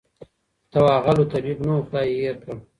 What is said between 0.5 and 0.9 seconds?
ته